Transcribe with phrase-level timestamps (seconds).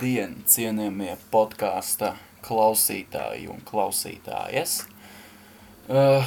[0.00, 4.86] Labdien, cienījamie podkāsta klausītāji un klausītājas!
[5.92, 6.24] Uh,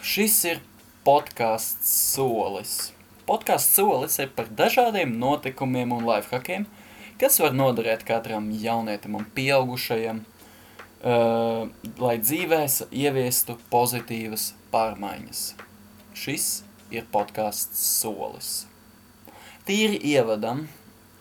[0.00, 0.62] šis ir
[1.04, 2.94] podkāsts solis.
[3.28, 6.64] Podkāsts solis ir par dažādiem notikumiem un lifehackiem,
[7.20, 11.68] kas var noderēt katram jaunietim un pieaugušajam, uh,
[12.00, 15.46] lai dzīvēs ieviestu pozitīvas pārmaiņas.
[16.16, 16.50] Šis
[16.88, 18.62] ir podkāsts solis.
[19.68, 20.70] Tīri ievadam,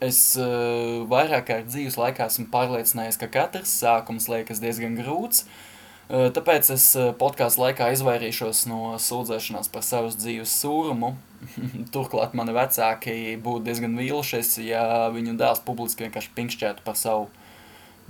[0.03, 6.29] es uh, vairāk kārt dzīves laikā esmu pārliecinājies, ka katrs sākums liekas diezgan grūts, uh,
[6.35, 11.13] tāpēc es uh, podkāstu laikā izvairīšos no sūdzēšanās par savas dzīves sūrumu.
[11.95, 14.83] Turklāt mani vecāki būtu diezgan vīlušies, ja
[15.13, 17.29] viņu dēls publiski vienkārši pinkšķētu par savu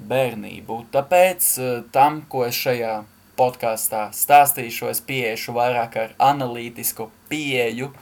[0.09, 0.83] bērnību.
[0.93, 2.99] Tāpēc uh, tam, ko es šajā
[3.39, 7.93] podkāstā stāstīšu, es pieešu vairāk ar analītisku pieeju,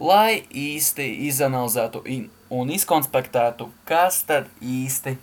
[0.00, 2.04] lai īsti izanalizētu
[2.50, 5.16] un izkonspektētu, kas tad īsti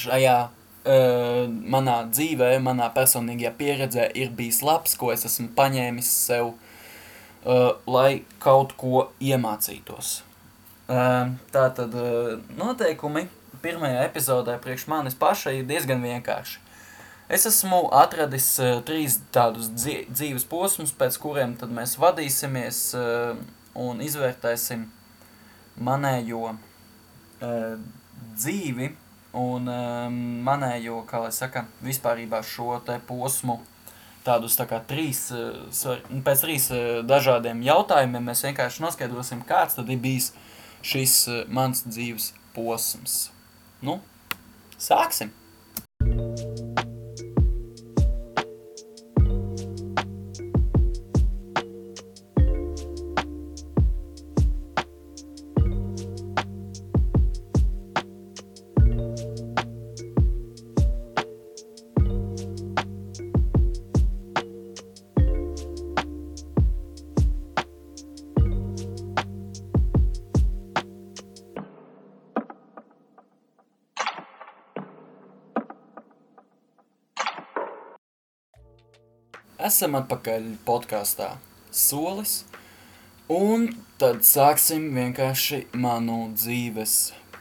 [0.00, 6.52] šajā uh, manā dzīvē, manā personīgajā pieredzē ir bijis labs, ko es esmu paņēmis sev,
[6.52, 10.20] uh, lai kaut ko iemācītos.
[10.86, 13.26] Uh, tātad uh, noteikumi
[13.64, 16.62] pirmajā epizodē priekš manis pašai ir diezgan vienkārši.
[17.32, 23.40] Es esmu atradis uh, trīs tādus dzīves posmus, pēc kuriem tad mēs vadīsimies uh,
[23.76, 24.86] un izvērtēsim
[25.82, 27.76] manējo uh,
[28.36, 28.90] dzīvi
[29.36, 30.06] un uh,
[30.46, 33.60] manējo, kā lai saka, vispārībā šo te posmu
[34.26, 39.90] tādus tā kā trīs, uh, pēc trīs uh, dažādiem jautājumiem mēs vienkārši noskaidrosim, kāds tad
[39.92, 40.32] ir bijis
[40.86, 43.26] šis uh, mans dzīves posms.
[43.84, 44.00] Nu,
[44.80, 45.34] sāksim!
[79.66, 81.32] Esam atpakaļ podkāstā
[81.74, 82.44] Solis,
[83.32, 83.64] un
[83.98, 86.92] tad sāksim vienkārši manu dzīves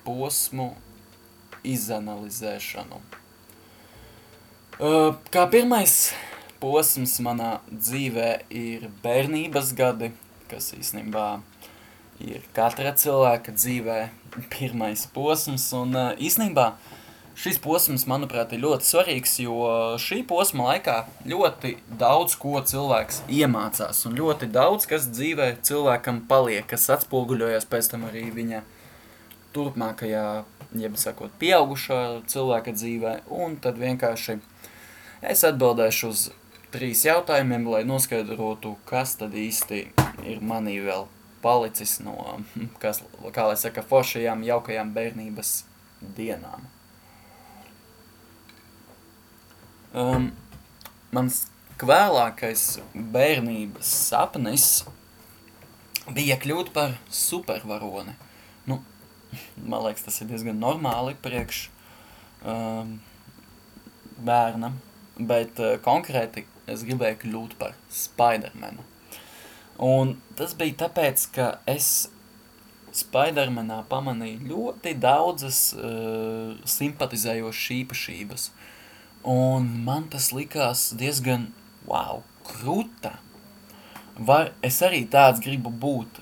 [0.07, 0.71] posmu
[1.67, 2.97] izanalizēšanu.
[5.35, 5.93] Kā pirmais
[6.63, 8.31] posms manā dzīvē
[8.63, 10.09] ir bērnības gadi,
[10.49, 11.27] kas īstenībā
[12.25, 13.99] ir katra cilvēka dzīvē
[14.55, 16.71] pirmais posms, un īstenībā
[17.35, 19.67] Šis posms, manuprāt, ir ļoti svarīgs, jo
[19.99, 20.93] šī posma laikā
[21.27, 27.89] ļoti daudz ko cilvēks iemācās, un ļoti daudz, kas dzīvē cilvēkam paliek, kas atspoguļojas pēc
[27.91, 28.61] tam arī viņa
[29.55, 30.23] turpmākajā,
[30.79, 31.99] jeb sakot, pieaugušā
[32.31, 34.37] cilvēka dzīvē, un tad vienkārši
[35.19, 36.23] es atbildēšu uz
[36.71, 39.81] trīs jautājumiem, lai noskaidrotu, kas tad īsti
[40.23, 41.09] ir manī vēl
[41.43, 42.39] palicis no,
[42.83, 43.03] kas,
[43.35, 45.57] kā lai saka, foršajām, jaukajām bērnības
[46.15, 46.71] dienām.
[49.95, 50.33] Um,
[51.15, 51.45] mans
[51.79, 52.81] kvēlākais
[53.13, 54.65] bērnības sapnis
[56.11, 58.17] bija kļūt par supervaroni.
[58.67, 58.81] Nu,
[59.69, 61.61] man liekas, tas ir diezgan normāli priekš
[62.43, 62.97] um,
[64.19, 64.73] bērna,
[65.15, 68.83] bet uh, konkrēti es gribēju kļūt par Spidermanu.
[69.79, 72.09] Un tas bija tāpēc, ka es
[72.95, 78.51] Spidermanā pamanīju ļoti daudzas uh, simpatizējošas īpašības.
[78.51, 78.64] Uh,
[79.25, 81.47] Un man tas likās diezgan,
[81.89, 83.15] wow, kruta.
[84.15, 86.21] Var, es arī tāds gribu būt.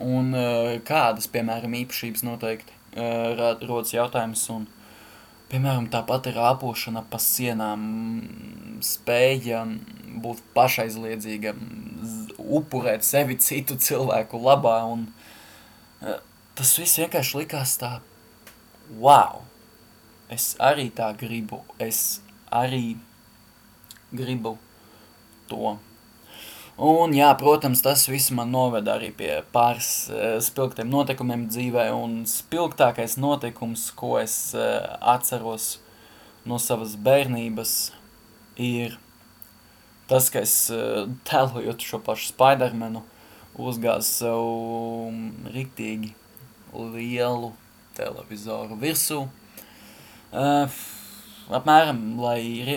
[0.00, 4.46] Un uh, kādas, piemēram, īpašības noteikti uh, rodas jautājums.
[4.54, 4.64] Un,
[5.52, 7.82] piemēram, tāpat ir āpošana pa sienām,
[8.80, 9.66] spēja
[10.24, 11.52] būt pašaizliedzīga,
[12.38, 14.78] upurēt sevi citu cilvēku labā.
[14.88, 15.04] Un,
[16.00, 16.16] uh,
[16.56, 17.98] tas viss vienkārši likās tā,
[18.96, 19.44] wow,
[20.32, 21.60] es arī tā gribu.
[21.76, 22.96] Es arī
[24.12, 24.56] gribu
[25.48, 25.76] to.
[26.78, 32.20] Un, jā, protams, tas viss man noveda arī pie pāris uh, spilgtiem notikumiem dzīvē, un
[32.30, 35.80] spilgtākais notikums, ko es uh, atceros
[36.46, 37.72] no savas bērnības,
[38.62, 38.94] ir
[40.06, 43.02] tas, ka es uh, tēlojot šo pašu Spidermanu,
[43.58, 46.14] uzgāzu sev riktīgi
[46.70, 47.50] lielu
[47.98, 49.24] televizoru virsū.
[50.30, 50.78] Uh,
[51.48, 52.70] apmēram, lai ir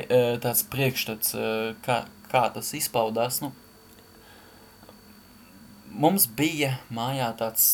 [0.44, 1.36] tāds priekšstats,
[1.84, 1.98] kā,
[2.32, 3.52] kā tas izpaudās, nu,
[5.92, 7.74] mums bija mājā tāds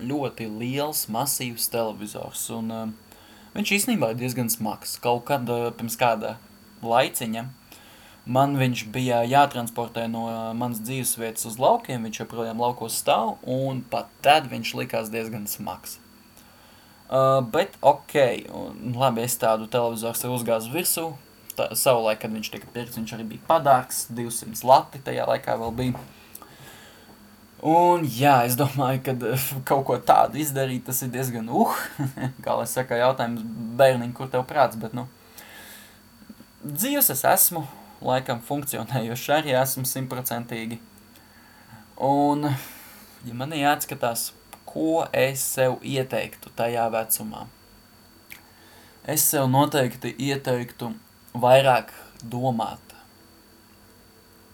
[0.00, 3.16] ļoti liels, masīvs televizors, un uh,
[3.54, 4.96] viņš īstenībā ir diezgan smags.
[5.02, 6.36] Kaut kad uh, pirms kāda
[6.82, 7.46] laiciņa
[8.30, 13.84] man viņš bija jātransportē no uh, manas dzīvesvietas uz laukiem, viņš joprojām laukos stāv, un
[13.92, 15.99] pat tad viņš likās diezgan smags.
[17.10, 18.14] Uh, bet ok,
[18.54, 21.08] un, labi, es tādu televizoru sev uzgāzu virsū,
[21.58, 25.74] tā, savulaik, kad viņš tika pirkts, viņš arī bija padārgs, 200 lati tajā laikā vēl
[25.80, 26.04] bija.
[27.66, 29.16] Un jā, es domāju, ka
[29.68, 31.74] kaut ko tādu izdarīt, tas ir diezgan uh,
[32.46, 33.42] kā lai saka, jautājums
[33.82, 35.08] bērniņ, kur tev prāts, bet nu,
[36.62, 37.66] dzīves es esmu,
[38.06, 40.78] laikam funkcionējoši arī esmu simtprocentīgi.
[42.06, 42.52] Un,
[43.26, 44.30] ja man jāatskatās,
[44.70, 47.46] ko es sev ieteiktu tajā vecumā,
[49.04, 50.92] es sev noteikti ieteiktu
[51.34, 52.94] vairāk domāt.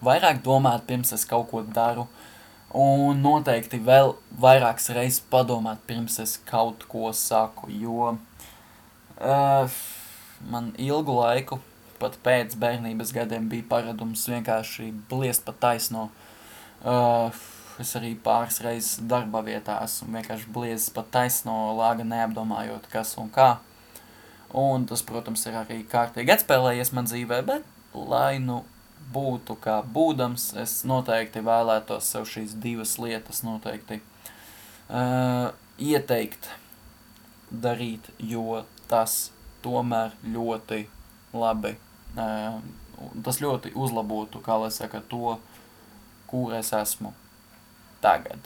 [0.06, 2.06] Vairāk domāt, pirms es kaut ko daru,
[2.76, 9.78] un noteikti vēl vairākas reizes padomāt, pirms es kaut ko saku, jo uh,
[10.52, 11.60] man ilgu laiku,
[12.00, 16.10] pat pēc bērnības gadiem, bija paradums vienkārši bliest pa taisno.
[16.84, 17.32] Uh,
[17.82, 23.28] es arī pāris reizes darba vietā esmu vienkārši bliezis pa taisno lāga neapdomājot kas un
[23.32, 23.56] kā.
[24.56, 28.62] Un tas, protams, ir arī kārtīgi atspēlējies man dzīvē, bet lai nu
[29.12, 36.49] būtu kā būdams, es noteikti vēlētos sev šīs divas lietas noteikti uh, ieteikt
[37.50, 39.19] darīt, jo tas
[39.67, 40.87] tomēr ļoti
[41.37, 41.76] labi,
[42.17, 42.58] uh,
[43.26, 45.37] tas ļoti uzlabotu, kā lai saka, to,
[46.31, 47.14] kur es esmu
[48.00, 48.38] tagad.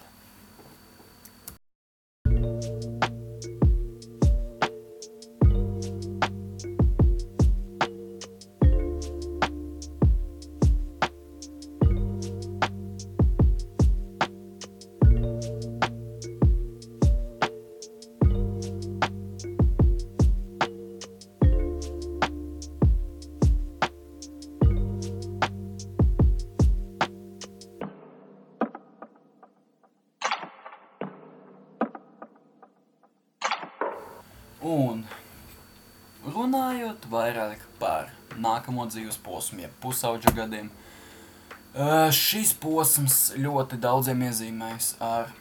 [38.93, 45.33] Dzīves posmu, jeb pusauģa gadiem, uh, šis posms ļoti daudziem iezīmēs ar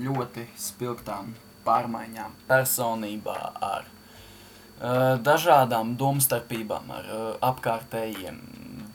[0.00, 1.34] ļoti spilgtām
[1.64, 8.40] pārmaiņām personībā, ar uh, dažādām domstarpībām, ar uh, apkārtējiem,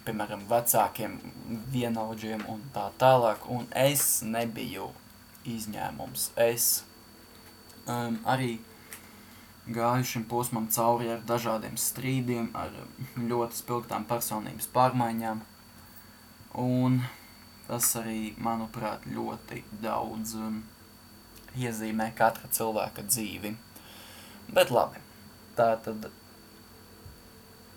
[0.06, 1.20] piemēram, vecākiem
[1.74, 4.90] vienaudžiem un tā tālāk, un es nebiju
[5.50, 6.32] izņēmums.
[6.40, 6.70] Es
[7.88, 8.58] um, arī
[9.74, 12.74] gāju šim posmam cauri ar dažādiem strīdiem, ar
[13.18, 15.42] ļoti spilgtām personības pārmaiņām.
[16.60, 17.02] Un
[17.68, 20.64] tas arī, manuprāt, ļoti daudz um,
[21.58, 23.54] iezīmē katra cilvēka dzīvi.
[24.50, 25.02] Bet labi,
[25.58, 26.10] tā tad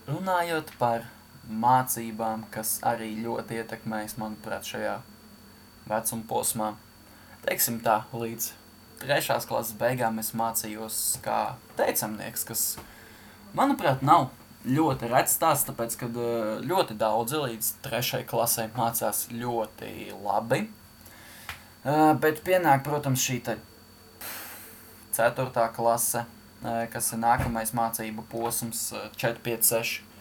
[0.08, 1.04] runājot par
[1.48, 4.96] mācībām, kas arī ļoti ietekmējas, manuprāt, šajā
[5.90, 6.72] vecuma posmā,
[7.44, 8.52] teiksim tā, līdz
[9.02, 12.62] trešās klases beigām es mācījos kā teicamnieks, kas,
[13.56, 14.30] manuprāt, nav
[14.62, 20.64] ļoti rets tās, tāpēc, ka eh, ļoti daudzi līdz trešai klasē mācās ļoti labi.
[21.82, 23.58] Eh, bet pienāk, protams, šī te
[25.12, 26.24] ceturtā klase,
[26.62, 30.11] eh, kas ir nākamais mācību posms 4, 5, 6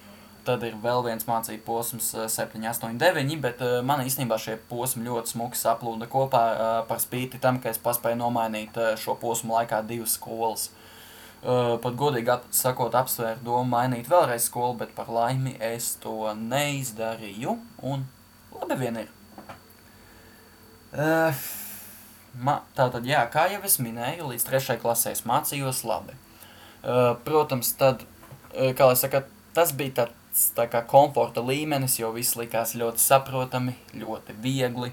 [0.42, 5.06] Tad ir vēl viens mācību posms 7, 8, 9, bet uh, man īstenībā šie posmi
[5.06, 9.54] ļoti smuki saplūda kopā uh, par spīti tam, ka es paspēju nomainīt uh, šo posmu
[9.60, 10.72] laikā divas skolas.
[11.42, 17.56] Uh, pat godīgi sakot, apsvēru domu mainīt vēlreiz skolu, bet par laimi es to neizdarīju,
[17.86, 18.08] un
[18.58, 19.12] labi vien ir.
[20.92, 21.38] Uh,
[22.38, 26.18] ma, tātad, jā, kā jau es minēju, līdz trešai klasē es mācījos labi.
[26.82, 28.06] Uh, protams, tad,
[28.56, 29.24] uh, kā lai saka,
[29.58, 30.02] tas bija
[30.32, 34.92] tā tā kā komforta līmenis, jo viss likās ļoti saprotami, ļoti viegli.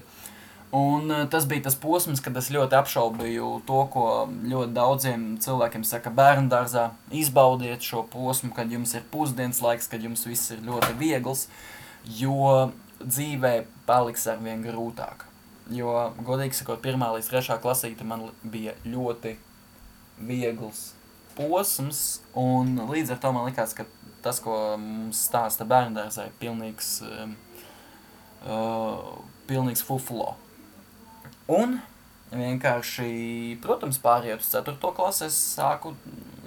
[0.75, 5.85] Un eh, tas bija tas posms, kad es ļoti apšaubīju to, ko ļoti daudziem cilvēkiem
[5.87, 6.89] saka bērndārzā.
[7.15, 11.47] Izbaudiet šo posmu, kad jums ir pusdienas laiks, kad jums viss ir ļoti viegls,
[12.19, 12.69] jo
[12.99, 13.55] dzīvē
[13.87, 15.25] paliks arvien grūtāk.
[15.73, 19.37] Jo, godīgi sakot, pirmā līdz trešā klasīte man bija ļoti
[20.25, 20.98] viegls
[21.39, 23.87] posms, un līdz ar to man likās, ka
[24.23, 27.35] tas, ko mums stāsta bērndārzā, ir pilnīgs, um,
[28.43, 29.13] uh,
[29.47, 30.33] pilnīgs fufulo.
[31.49, 31.79] Un
[32.29, 34.91] vienkārši, protams, pārējot uz 4.
[34.97, 35.95] klasi, es sāku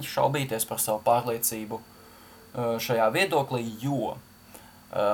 [0.03, 4.21] šaubīties par savu pārliecību uh, šajā viedoklī, jo uh,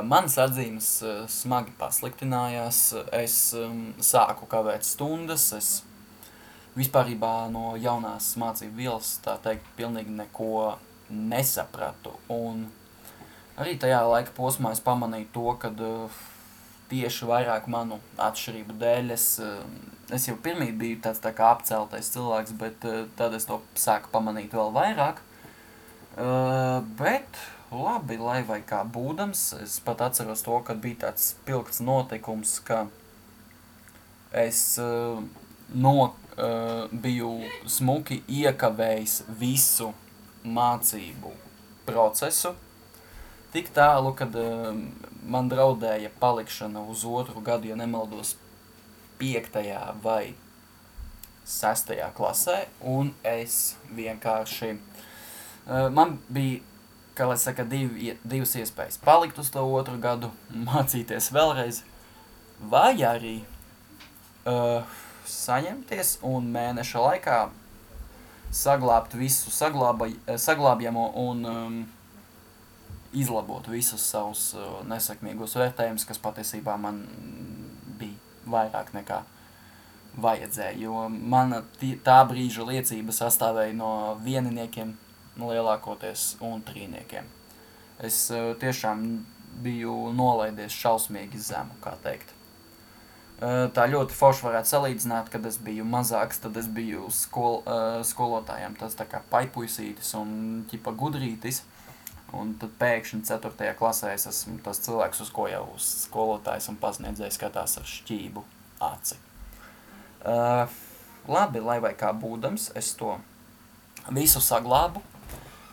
[0.05, 2.83] manas atzīmes uh, smagi pasliktinājās,
[3.17, 5.71] es um, sāku kavēt stundas, es
[6.79, 10.79] vispārībā no jaunās mācību vielas, tā teikt, pilnīgi neko
[11.11, 12.15] nesapratu.
[12.33, 12.67] Un
[13.59, 16.19] arī tajā laika posmā es pamanīju to, ka uh,
[16.93, 19.63] tieši vairāk manu atšķirību dēļ es, uh,
[20.15, 24.13] es jau pirmī biju tāds tā kā apceltais cilvēks, bet uh, tad es to sāku
[24.15, 25.25] pamanīt vēl vairāk.
[26.19, 31.83] Uh, bet labi, lai vai kā būdams, es pat atceros to, kad bija tāds pilgts
[31.85, 32.87] notikums, ka
[34.33, 35.21] es uh,
[35.75, 35.95] no,
[36.38, 37.33] uh, biju
[37.66, 39.92] smuki iekavējis visu
[40.47, 41.33] mācību
[41.88, 42.54] procesu,
[43.52, 44.71] tik tālu, kad uh,
[45.28, 48.37] man draudēja palikšana uz otru gadu, ja nemaldos,
[49.18, 50.35] piektajā vai
[51.49, 56.62] sestajā klasē, un es vienkārši, uh, man bija
[57.18, 59.00] kā lai saka, div, divas iespējas.
[59.02, 60.30] Palikt uz to otru gadu,
[60.68, 61.83] mācīties vēlreiz,
[62.71, 63.37] vai arī
[64.47, 64.87] uh,
[65.29, 67.39] saņemties un mēneša laikā
[68.55, 71.79] saglābt visu saglāba, saglābjamo un um,
[73.13, 77.03] izlabot visus savus uh, nesakmīgos vērtējumus, kas patiesībā man
[78.01, 78.17] bija
[78.49, 79.23] vairāk nekā
[80.19, 81.63] vajadzēja, jo mana
[82.05, 83.91] tā brīža liecība sastāvēja no
[84.25, 84.97] vieniniekiem,
[85.39, 87.29] lielākoties un trīniekiem.
[88.03, 89.05] Es uh, tiešām
[89.63, 92.35] biju nolaidies šausmīgi zemu, kā teikt.
[93.38, 98.00] Uh, tā ļoti forši varētu salīdzināt, kad es biju mazāks, tad es biju skol, uh,
[98.02, 100.33] skolotājiem tas tā kā paipuisītis un
[100.71, 101.62] ķipa gudrītis.
[102.35, 103.71] Un tad pēkšņi 4.
[103.78, 108.42] klasē es esmu tas cilvēks, uz ko jau skolotājs un pasniedzējs skatās ar šķību
[108.85, 109.16] aci.
[110.26, 110.66] Uh,
[111.30, 113.14] labi, lai vai kā būdams, es to
[114.11, 115.00] visu saglābu,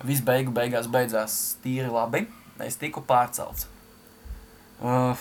[0.06, 2.28] viss beigu beigās beidzās tīri labi.
[2.62, 3.66] Es tiku pārcelts.
[4.80, 5.18] Uh,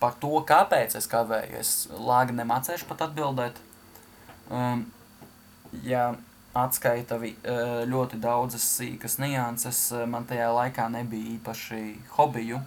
[0.00, 3.60] par to, kāpēc es kavēju, es lāgi nemācēšu pat atbildēt.
[4.50, 4.86] Um,
[5.84, 6.14] ja
[6.56, 11.82] atskaita vi, uh, ļoti daudzas sīkas nianses, uh, man tajā laikā nebija īpaši
[12.16, 12.60] hobiju.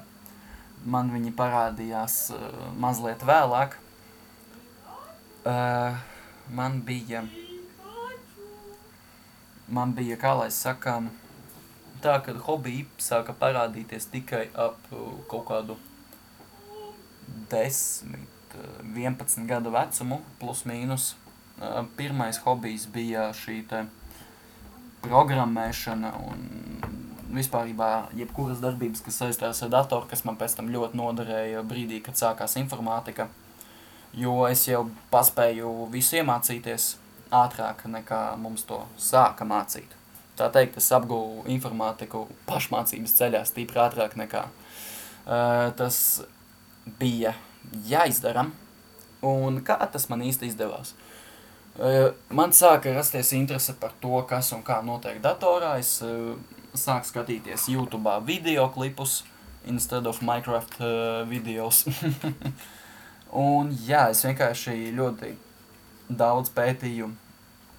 [0.90, 3.78] Man viņi parādījās uh, mazliet vēlāk.
[5.50, 7.22] Man bija
[9.72, 11.08] man bija, kā lai sakām,
[12.04, 14.90] tā, ka hobiji sāka parādīties tikai ap
[15.32, 15.78] kaut kādu
[17.52, 18.16] 10,
[18.96, 21.14] 11 uh, gadu vecumu, plus mīnus.
[21.60, 23.84] Uh, pirmais hobijs bija šī te
[25.04, 26.48] programmēšana un
[27.34, 32.18] vispārībā jebkuras darbības, kas saistās ar datoru, kas man pēc tam ļoti noderēja brīdī, kad
[32.20, 33.30] sākās informātika,
[34.18, 36.96] jo es jau paspēju visu iemācīties,
[37.36, 39.94] ātrāk nekā mums to sāka mācīt.
[40.40, 46.22] Tā teikt, es apguvu informātiku pašmācības ceļā stīpri ātrāk nekā uh, tas
[47.00, 47.34] bija
[47.88, 48.48] jāizdara.
[49.26, 50.94] Un kā tas man īsti izdevās?
[51.80, 55.76] Uh, man sāka rasties interese par to, kas un kā notiek datorā.
[55.80, 56.36] Es uh,
[56.74, 59.24] sāku skatīties YouTube video klipus
[59.68, 60.90] instead of Minecraft uh,
[61.30, 61.86] videos.
[63.48, 65.36] un jā, es vienkārši ļoti
[66.10, 67.12] daudz pētīju,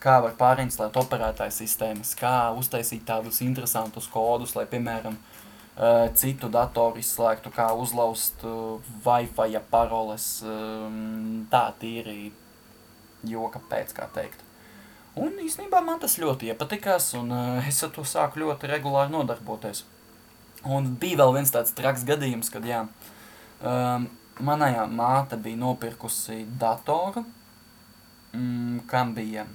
[0.01, 5.50] kā var pārinstalēt operētāju sistēmas, kā uztaisīt tādus interesantus kodus, lai, piemēram, uh,
[6.19, 12.33] citu datoru izslēgtu, kā uzlaust uh, Wi-Fi paroles, um, tā tīri
[13.25, 14.43] joka pēc, kā teikt.
[15.21, 19.85] Un īstenībā man tas ļoti iepatikās, un uh, es ar to sāku ļoti regulāri nodarboties.
[20.69, 22.85] Un bija vēl viens tāds traks gadījums, kad, jā,
[23.65, 24.11] um,
[24.45, 27.25] manajā māte bija nopirkusi datoru,
[28.37, 29.47] mm, kam bija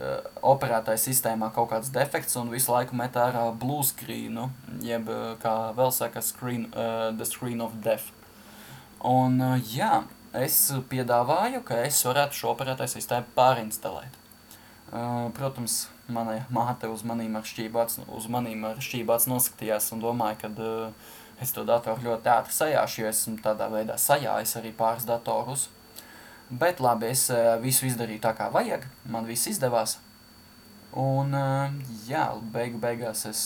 [0.00, 4.48] operētāja sistēmā kaut kāds defekts un visu laiku met ārā blue screenu,
[4.84, 8.08] jeb, uh, kā vēl saka, screen, uh, the screen of death.
[9.04, 10.04] Un, uh, jā,
[10.36, 10.56] es
[10.88, 14.16] piedāvāju, ka es varētu šo operētāju sistēmu pārinstalēt.
[14.90, 20.40] Uh, protams, mana māte uz manīm ar šķībāts, uz manīm ar šķībāts noskatījās un domāja,
[20.46, 25.06] ka uh, es to datoru ļoti ātri sajāšu, jo esmu tādā veidā sajājis arī pāris
[25.08, 25.68] datorus.
[26.50, 30.00] Bet labi, es uh, visu izdarīju tā kā vajag, man viss izdevās.
[30.98, 31.70] Un uh,
[32.08, 33.42] jā, beigu beigās es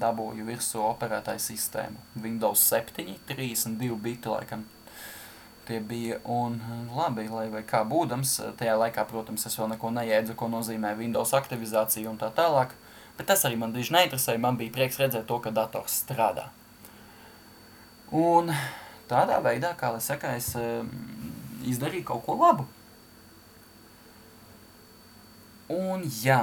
[0.00, 2.00] dabūju virsū operētāju sistēmu.
[2.22, 4.64] Windows 7, 32 biti laikam
[5.70, 6.18] tie bija.
[6.24, 6.60] Un
[6.96, 11.34] labi, lai vai kā būdams, tajā laikā, protams, es vēl neko nejēdzu, ko nozīmē Windows
[11.38, 12.74] aktivizācija un tā tālāk.
[13.18, 16.48] Bet tas arī man diži neinteresēja, man bija prieks redzēt to, ka dators strādā.
[18.16, 18.50] Un
[19.10, 20.54] tādā veidā, kā lai saka, es
[21.68, 22.66] izdarīju kaut ko labu.
[25.70, 26.42] Un jā,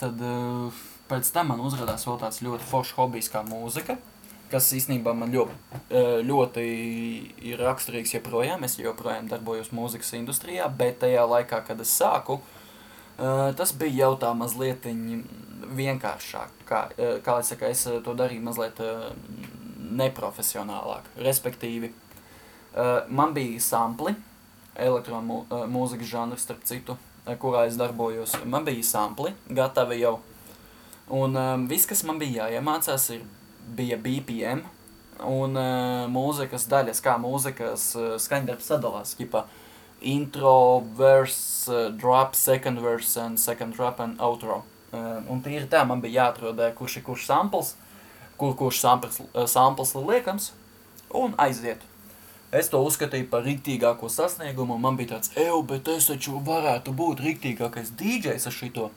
[0.00, 3.96] tad uh, pēc tam man uzrādās vēl tāds ļoti foršs hobijs kā mūzika,
[4.52, 5.54] kas īstenībā man ļoti,
[6.28, 6.64] ļoti
[7.50, 8.64] ir raksturīgs joprojām.
[8.66, 12.38] Es joprojām darbojos mūzikas industrijā, bet tajā laikā, kad es sāku,
[13.16, 14.86] tas bija jau tā mazliet
[15.74, 16.62] vienkāršāk.
[16.68, 16.84] Kā,
[17.26, 18.80] kā es saku, es to darīju mazliet
[19.94, 21.10] neprofesionālāk.
[21.24, 21.90] Respektīvi,
[23.08, 24.14] man bija sampli,
[24.74, 26.96] elektronmūzikas žanrs, starp citu,
[27.40, 28.34] kurā es darbojos.
[28.44, 30.18] Man bija sampli, gatavi jau.
[31.12, 33.24] Un um, viss, kas man bija jāiemācās, ir,
[33.76, 34.64] bija BPM
[35.28, 39.44] un uh, mūzikas daļas, kā mūzikas uh, skaņdarbs sadalās, ķipa
[40.04, 44.62] intro, verse, uh, drop, second verse and second drop and outro.
[44.94, 47.74] Uh, un tīri tā man bija jāatrod, uh, kurš ir kurš samples,
[48.40, 50.52] kur kurš samples, uh, samples liekams,
[51.12, 51.84] un aiziet.
[52.54, 56.92] Es to uzskatīju par riktīgāko sasniegumu, un man bija tāds, eju, bet es taču varētu
[56.94, 58.90] būt riktīgākais DJs ar šito.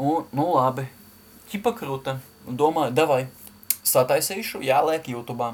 [0.00, 0.86] Un, nu labi,
[1.52, 2.14] ķipa krūta,
[2.48, 3.26] domāju, davai,
[3.84, 5.50] sataisīšu, jāliek YouTube.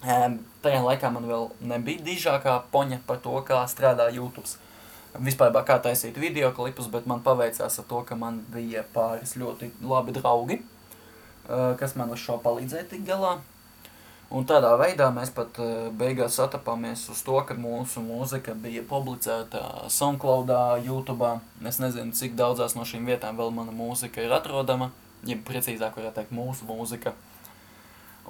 [0.00, 4.48] Um, tajā laikā man vēl nebija dižākā poņa par to, kā strādā YouTube.
[5.22, 9.70] Vispār kā taisīt video klipus, bet man paveicās ar to, ka man bija pāris ļoti
[9.86, 10.60] labi draugi,
[11.46, 13.38] uh, kas man uz šo palīdzēja tik galā.
[14.30, 19.88] Un tādā veidā mēs pat uh, beigās satapāmies uz to, ka mūsu mūzika bija publicēta
[19.90, 21.32] SoundCloudā, YouTube.
[21.66, 24.92] Es nezinu, cik daudzās no šīm vietām vēl mana mūzika ir atrodama,
[25.26, 27.16] ja precīzāk varētu teikt mūsu mūzika.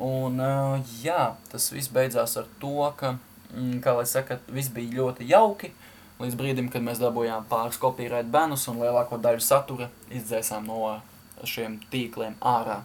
[0.01, 3.19] Un uh, jā, tas viss beidzās ar to, ka,
[3.53, 5.75] mm, kā lai saka, viss bija ļoti jauki,
[6.23, 10.97] līdz brīdim, kad mēs dabūjām pāris kopīrēt benus un lielāko daļu satura izdzēsām no
[11.45, 12.79] šiem tīkliem ārā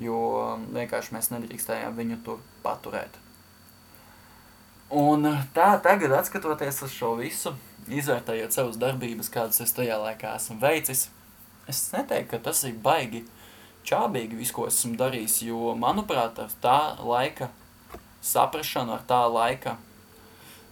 [0.00, 0.18] jo
[0.74, 3.20] vienkārši mēs nedrīkstējām viņu tur paturēt.
[4.94, 5.26] Un
[5.56, 7.54] tā tagad, atskatoties uz šo visu,
[7.88, 11.08] izvērtējot savas darbības, kādas es tajā laikā esmu veicis,
[11.70, 13.24] es neteiktu, ka tas ir baigi
[13.88, 17.50] čābīgi viss, ko esmu darījis, jo, manuprāt, ar tā laika
[18.24, 19.76] saprašanu, ar tā laika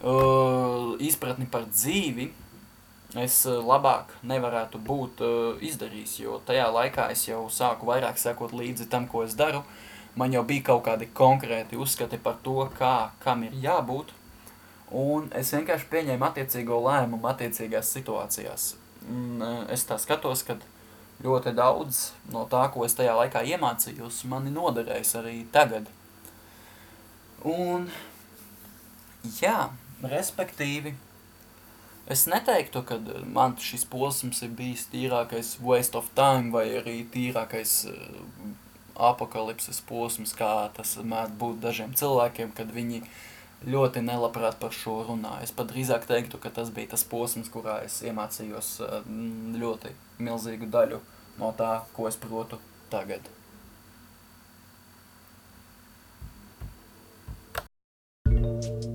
[0.01, 2.31] uh, izpratni par dzīvi,
[3.21, 8.55] es eh, labāk nevarētu būt uh, izdarījis, jo tajā laikā es jau sāku vairāk sekot
[8.57, 9.63] līdzi tam, ko es daru.
[10.17, 14.13] Man jau bija kaut kādi konkrēti uzskati par to, kā, kam ir jābūt,
[14.93, 18.75] un es vienkārši pieņēmu attiecīgo lēmumu attiecīgās situācijās.
[19.09, 20.57] Un, uh, es tā skatos, ka
[21.23, 25.89] ļoti daudz no tā, ko es tajā laikā iemācījos, mani noderēs arī tagad.
[27.49, 27.89] Un,
[29.41, 29.69] jā,
[30.03, 30.95] respektīvi,
[32.07, 37.03] Es neteiktu, ka eh, man šis posms ir bijis tīrākais waste of time vai arī
[37.15, 37.99] tīrākais uh,
[38.99, 43.05] apakalipses posms, kā tas mēdz būt dažiem cilvēkiem, kad viņi
[43.71, 45.39] ļoti nelabprāt par šo runā.
[45.47, 48.99] Es pat drīzāk teiktu, ka tas bija tas posms, kurā es iemācījos uh,
[49.63, 50.99] ļoti milzīgu daļu
[51.39, 52.59] no tā, ko es protu
[52.91, 53.31] tagad.
[58.27, 58.92] Un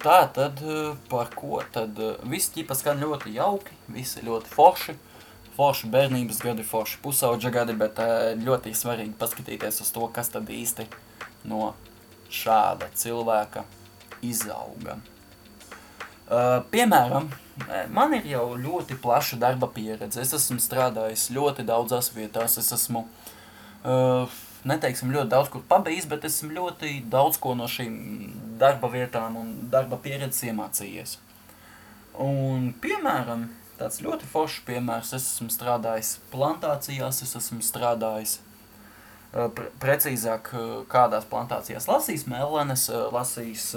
[0.00, 4.96] tā tad, eh, par ko tad, eh, viss ķipa skan ļoti jauki, visi ļoti forši,
[5.56, 10.48] forši bērnības gadi, forši pusauģa gadi, bet eh, ļoti svarīgi paskatīties uz to, kas tad
[10.48, 10.86] īsti
[11.44, 11.74] no
[12.30, 13.64] šāda cilvēka
[14.22, 15.00] izauga.
[16.70, 17.24] Piemēram,
[17.90, 23.02] man ir jau ļoti plaša darba pieredze, es esmu strādājis ļoti daudzās vietās, es esmu
[23.82, 24.30] uh,
[24.68, 27.94] neteiksim ļoti daudz kur pabijis, bet esmu ļoti daudz ko no šīm
[28.60, 31.16] darba vietām un darba pieredzes iemācījies.
[32.20, 33.46] Un, piemēram,
[33.80, 38.36] tāds ļoti foršs piemērs, es esmu strādājis plantācijās, es esmu strādājis
[39.32, 43.70] eh, pre precīzāk eh, kādās plantācijās lasījis melenes, eh, lasījis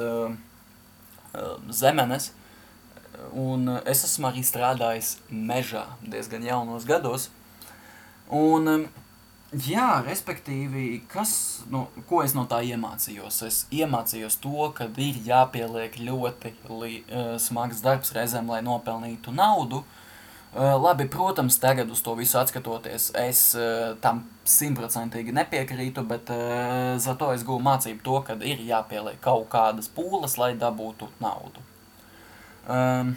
[1.74, 2.28] zemenes,
[3.34, 7.32] un es esmu arī strādājis mežā diezgan jaunos gados.
[8.30, 8.86] Un
[9.54, 13.36] Jā, respektīvi, kas, nu, ko es no tā iemācījos?
[13.46, 19.84] Es iemācījos to, ka ir jāpieliek ļoti li, uh, smags darbs reizēm, lai nopelnītu naudu.
[20.54, 26.96] Uh, labi, protams, tagad uz to visu atskatoties, es uh, tam simtprocentīgi nepiekrītu, bet uh,
[27.02, 31.62] za to es gūju mācību to, ka ir jāpieliek kaut kādas pūles, lai dabūtu naudu.
[32.66, 33.14] Um,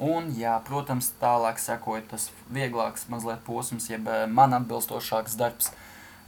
[0.00, 5.68] Un, jā, protams, tālāk sekoja tas vieglāks mazliet posms, jeb man atbilstošāks darbs.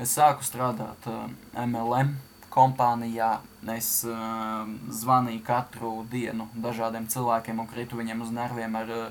[0.01, 1.09] Es sāku strādāt
[1.57, 2.17] MLM
[2.53, 3.39] kompānijā.
[3.73, 9.05] Es uh, zvanīju katru dienu dažādiem cilvēkiem un kritu viņiem uz nerviem ar uh,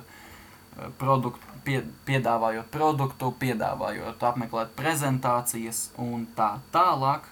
[1.00, 7.30] produktu, pie, piedāvājot produktu, piedāvājot apmeklēt prezentācijas un tā tālāk.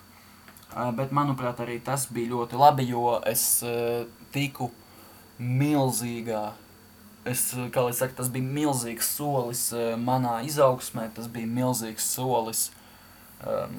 [0.70, 4.72] Uh, bet, manuprāt, arī tas bija ļoti labi, jo es uh, tiku
[5.40, 6.48] milzīgā
[7.28, 9.64] es, kā lai saka, tas bija milzīgs solis
[10.00, 12.70] manā izaugsmē, tas bija milzīgs solis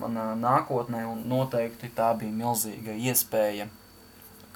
[0.01, 3.69] manā nākotnē, un noteikti tā bija milzīga iespēja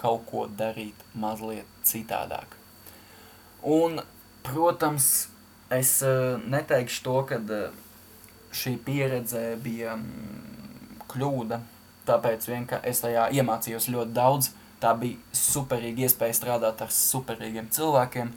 [0.00, 2.56] kaut ko darīt mazliet citādāk.
[3.64, 4.00] Un,
[4.44, 5.28] protams,
[5.72, 5.98] es
[6.44, 7.38] neteikšu to, ka
[8.54, 9.96] šī pieredze bija
[11.10, 11.60] kļūda,
[12.08, 14.50] tāpēc vien, ka es tajā iemācījos ļoti daudz,
[14.82, 18.32] tā bija superīga iespēja strādāt ar superīgiem cilvēkiem,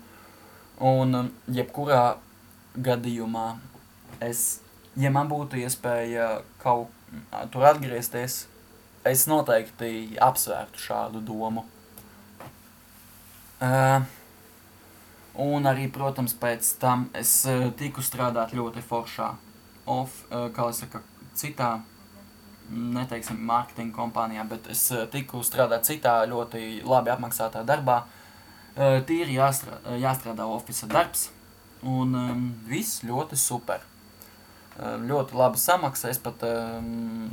[0.83, 2.17] un jebkurā
[2.77, 3.47] gadījumā
[4.23, 4.59] es
[4.97, 6.93] ja man būtu iespēja kaut
[7.53, 8.45] tur atgriezties,
[9.07, 11.63] es noteikti apsvērtu šādu domu.
[13.57, 14.03] Uh,
[15.41, 19.31] un arī, protams, pēc tam es uh, tiku strādāt ļoti foršā,
[19.89, 21.01] off, uh, kā es saku,
[21.37, 21.71] citā,
[22.69, 28.03] neteiksim, mārketinga kompānijā, bet es uh, tiku strādāt citā ļoti labi apmaksātā darbā.
[28.03, 28.16] Uh,
[28.77, 31.29] tīri jāstrādā, jāstrādā ofisa darbs,
[31.81, 33.85] un um, viss ļoti super.
[34.77, 36.11] Ehm, ļoti laba samaksa.
[36.11, 37.29] Es pat, ehm,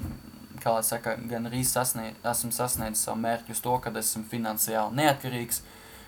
[0.62, 4.96] kā lai saka, gan arī sasniedz, esmu sasniedzis savu mērķu uz to, ka esmu finansiāli
[5.00, 5.60] neatkarīgs,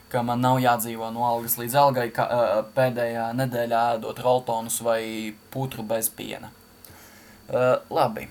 [0.08, 5.34] ka man nav jādzīvo no algas līdz algai, ka uh, pēdējā nedēļā ēdot roltonus vai
[5.50, 6.52] putru bez piena.
[7.50, 8.28] Uh, labi,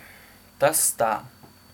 [0.58, 1.20] tas tā.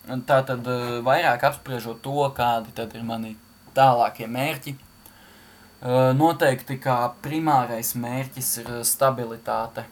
[0.10, 3.38] Tā tad uh, vairāk apspriežot to, kādi tad ir mani
[3.78, 4.76] tālākie mērķi.
[5.82, 9.88] Noteikti kā primārais mērķis ir stabilitāte.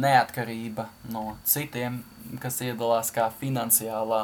[0.00, 2.00] Neatkarība no citiem,
[2.40, 4.22] kas iedalās kā finansiālā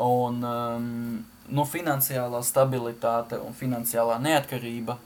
[0.00, 4.96] un nu, finansiālā stabilitāte un finansiālā neatkarība,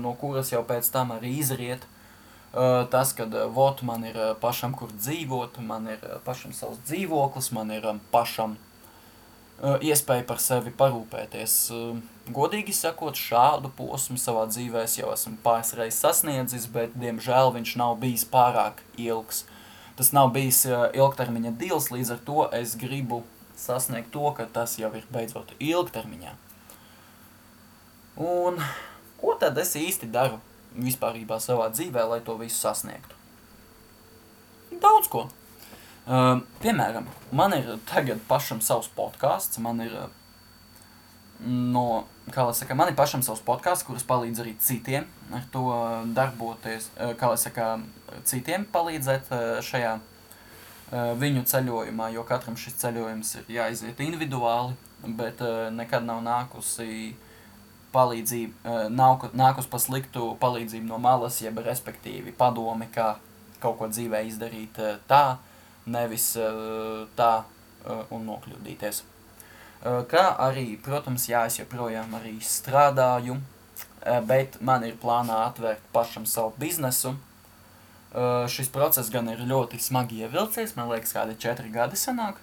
[0.00, 1.84] no kuras jau pēc tam arī izriet
[2.92, 7.86] tas, uh, vot man ir pašam, kur dzīvot, man ir pašam savs dzīvoklis, man ir
[8.12, 8.71] pašam uh,
[9.60, 11.58] iespēja par sevi parūpēties.
[11.74, 17.50] Uh, Godīgi sakot, šādu posmu savā dzīvē es jau esmu pāris reizes sasniedzis, bet, diemžēl,
[17.56, 19.42] viņš nav bijis pārāk ilgs.
[19.98, 23.24] Tas nav bijis ilgtermiņa dils, līdz ar to es gribu
[23.58, 26.36] sasniegt to, ka tas jau ir beidzot ilgtermiņā.
[28.22, 28.62] Un
[29.18, 30.38] ko tad es īsti daru
[30.78, 33.18] vispārībā savā dzīvē, lai to visu sasniegtu?
[34.78, 35.26] Daudz ko.
[36.02, 40.08] Uh, piemēram, man ir tagad pašam savs podkāsts, man ir uh,
[41.46, 45.62] no, kā lai saka, man ir pašam savs podkāsts, kurus palīdz arī citiem ar to
[46.14, 47.68] darboties, kā lai saka,
[48.28, 49.30] citiem palīdzēt
[49.64, 49.92] šajā
[51.18, 54.74] viņu ceļojumā, jo katram šis ceļojums ir jāiziet individuāli,
[55.18, 55.40] bet
[55.72, 57.14] nekad nav nākusi
[57.94, 63.14] palīdzība, nav nākus pa sliktu palīdzību no malas, jeb respektīvi padomi, kā
[63.62, 65.24] kaut ko dzīvē izdarīt tā,
[65.86, 66.32] nevis
[67.16, 67.32] tā
[68.10, 69.02] un nokļūdīties.
[69.82, 73.40] Eh, kā arī, protams, jā, es joprojām arī strādāju,
[74.06, 77.16] eh, bet man ir plānā atvērt pašam savu biznesu.
[78.14, 82.36] Eh, šis process gan ir ļoti smagi ievilcies, man liekas, kādi četri gadi sanāk,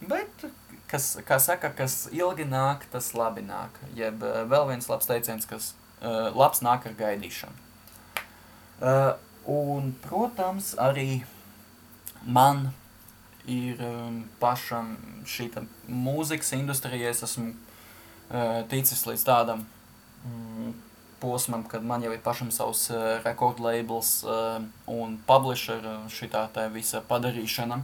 [0.00, 0.46] bet,
[0.86, 5.72] kas, kā saka, kas ilgi nāk, tas labi nāk, jeb vēl viens labs teiciens, kas
[6.02, 7.56] labs nāk ar gaidīšanu.
[9.46, 11.24] Un, protams, arī
[12.26, 12.68] man
[13.46, 14.96] ir um, pašam
[15.28, 15.50] šī
[15.88, 17.10] mūzikas industrijā.
[17.10, 19.64] Es esmu uh, ticis līdz tādam
[20.24, 20.72] mm,
[21.20, 26.46] posmam, kad man jau ir pašam savs uh, record labels uh, un publisher uh, šitā
[26.54, 27.82] tā visa padarīšana.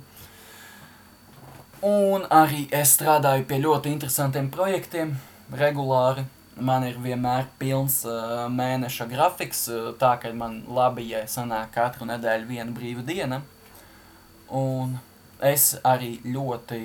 [1.86, 5.14] Un arī es strādāju pie ļoti interesantiem projektiem
[5.56, 6.26] regulāri.
[6.60, 12.08] Man ir vienmēr pilns uh, mēneša grafiks, uh, tā ka man labi, ja sanāk katru
[12.08, 13.40] nedēļu viena brīva diena.
[14.50, 14.96] Un
[15.46, 16.80] es arī ļoti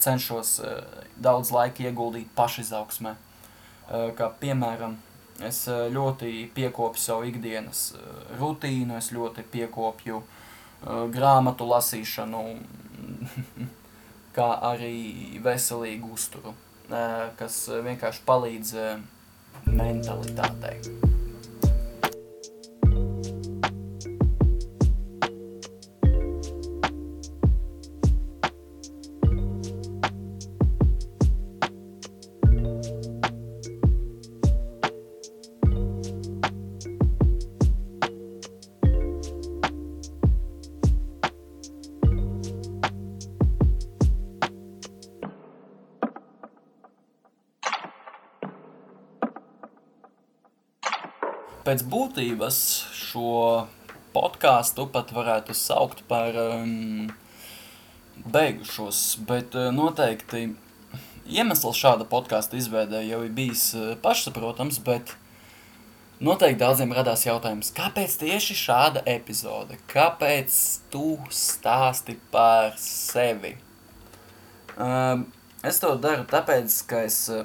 [0.00, 0.78] cenšos uh,
[1.20, 3.14] daudz laika ieguldīt pašizaugsmē.
[3.14, 4.96] Uh, kā piemēram,
[5.44, 7.92] es uh, ļoti piekopju savu ikdienas
[8.40, 10.22] rutīnu, es ļoti piekopju
[11.10, 12.42] grāmatu lasīšanu,
[14.36, 16.54] kā arī veselīgu uzturu,
[17.42, 18.74] kas vienkārši palīdz
[19.66, 21.17] mentalitātei.
[51.68, 52.58] Pēc būtības
[52.96, 53.30] šo
[54.14, 57.10] podkāstu pat varētu saukt par um,
[58.24, 60.46] beigušos, bet uh, noteikti
[61.28, 65.12] iemesls šāda podkāstu izveidē jau ir bijis uh, pašsaprotams, bet
[66.24, 69.76] noteikti daudziem radās jautājums, kāpēc tieši šāda epizode?
[69.92, 70.56] Kāpēc
[70.88, 73.58] tu stāsti par sevi?
[74.78, 75.20] Uh,
[75.68, 77.44] es to daru tāpēc, ka es uh,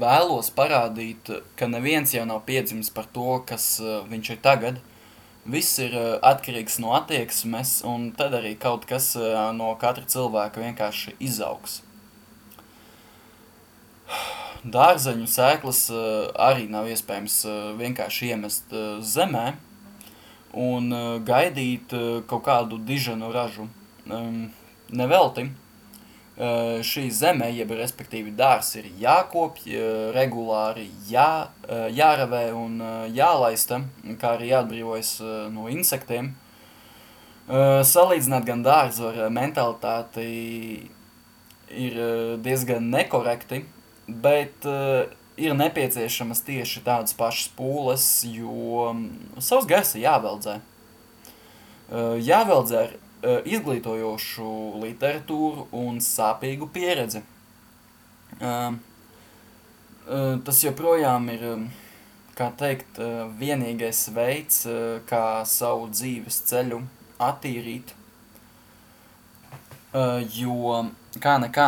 [0.00, 4.80] vēlos parādīt, ka neviens jau nav piedzimis par to, kas uh, viņš ir tagad–
[5.42, 10.62] Viss ir uh, atkarīgs no attieksmes, un tad arī kaut kas uh, no katra cilvēka
[10.62, 11.80] vienkārši izaugs.
[14.76, 15.80] Dārzeņu sēklas
[16.38, 17.40] arī nav iespējams
[17.80, 18.70] vienkārši iemest
[19.02, 19.56] zemē
[20.54, 20.94] un
[21.26, 21.90] gaidīt
[22.30, 23.66] kaut kādu diženu ražu.
[24.06, 24.52] Um,
[24.94, 25.71] nevelti Eh,
[26.82, 29.76] šī zeme, jeb respektīvi dārs ir jākopj,
[30.14, 33.82] regulāri jā, eh, jāravē un eh, jālaista,
[34.18, 35.20] kā arī jāatbrīvojas
[35.52, 36.34] no insektiem.
[37.52, 40.26] Salīdzināt gan dārzu ar mentalitāti
[41.74, 41.96] ir
[42.38, 43.64] diezgan nekorekti,
[44.06, 44.64] bet
[45.36, 50.54] ir nepieciešamas tieši tādas pašas pūles, jo mm, savs gars ir jāveldzē.
[52.30, 54.48] Jāveldzē ar Eh, izglītojošu
[54.82, 57.22] literatūru un sāpīgu pieredzi.
[58.40, 58.74] Uh,
[60.08, 61.44] uh, tas joprojām ir,
[62.38, 64.64] kā teikt, uh, vienīgais veids,
[65.06, 66.80] kā savu dzīves ceļu
[67.22, 67.92] attīrīt,
[70.34, 70.78] jo
[71.22, 71.66] kā nekā,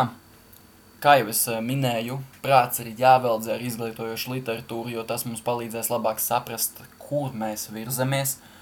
[0.99, 6.19] kā jau es minēju, prāts ir jāveldz ar izglītojošu literatūru, jo tas mums palīdzēs labāk
[6.19, 8.54] saprast, kur mēs virzamies, uh,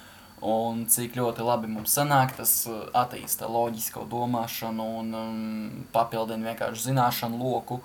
[0.44, 6.90] un cik ļoti labi mums sanāk, tas uh, attīsta loģisko domāšanu un um, papildina vienkārši
[6.90, 7.80] zināšanu loku.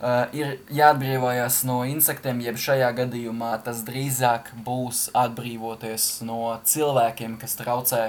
[0.00, 7.58] Uh, ir jāatbrīvojas no insektiem, jeb šajā gadījumā tas drīzāk būs atbrīvoties no cilvēkiem, kas
[7.58, 8.04] traucē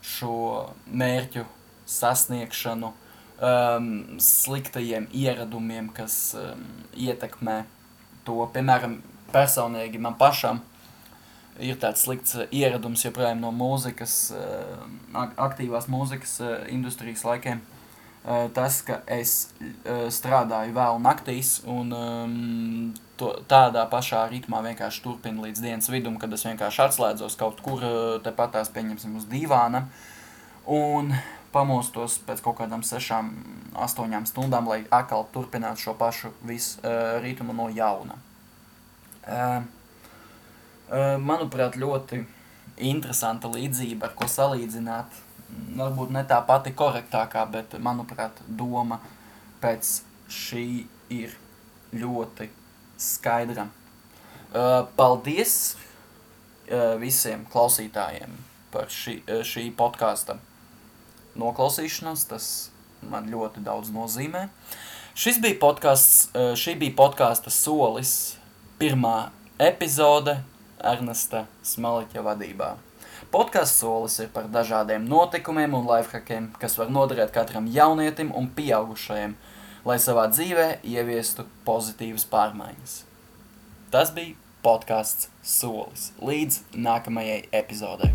[0.00, 1.44] šo mērķu
[1.90, 3.92] sasniegšanu, um,
[4.22, 6.64] sliktajiem ieradumiem, kas um,
[6.96, 7.64] ietekmē
[8.24, 9.00] to, piemēram,
[9.34, 10.62] personīgi man pašam
[11.58, 17.62] ir tāds slikts eh, ieradums joprojām no mūzikas, eh, aktīvās mūzikas eh, industrijas laikiem.
[18.52, 19.30] Tas, ka es
[20.12, 22.34] strādāju vēl naktīs un um,
[23.16, 27.80] to, tādā pašā ritmā vienkārši turpinu līdz dienas vidum, kad es vienkārši atslēdzos kaut kur
[28.20, 29.86] tepat tās pieņemsim uz dīvāna
[30.68, 31.14] un
[31.56, 33.32] pamostos pēc kaut kādām sešām,
[33.88, 36.92] astoņām stundām, lai atkal turpinātu šo pašu visu
[37.24, 38.20] ritmu no jauna.
[39.24, 39.64] Uh,
[41.22, 42.24] manuprāt, ļoti
[42.80, 45.18] interesanta līdzība, ar ko salīdzināt.
[45.78, 49.00] Varbūt ne tā pati korektākā, bet, manuprāt, doma
[49.62, 50.00] pēc
[50.30, 50.66] šī
[51.10, 51.34] ir
[51.94, 52.46] ļoti
[53.00, 53.66] skaidra.
[54.98, 55.56] Paldies
[57.02, 58.36] visiem klausītājiem
[58.70, 60.38] par šī, šī podkāsta
[61.38, 62.26] noklausīšanos.
[62.30, 62.46] Tas
[63.10, 64.46] man ļoti daudz nozīmē.
[65.18, 68.36] Šis bija podkāsts, šī bija podkāsta solis,
[68.78, 70.38] pirmā epizode,
[70.84, 72.70] Ernesta Smaliķa vadībā.
[73.30, 79.36] Podkāsts solis ir par dažādiem notikumiem un lifehackiem, kas var noderēt katram jaunietim un pieaugušajam,
[79.84, 82.96] lai savā dzīvē ieviestu pozitīvas pārmaiņas.
[83.92, 86.10] Tas bija podkāsts solis.
[86.20, 88.12] Līdz nākamajai epizodei.